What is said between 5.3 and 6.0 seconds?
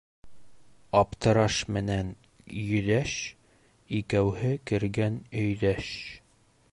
өйҙәш.